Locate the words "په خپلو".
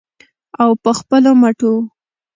0.83-1.31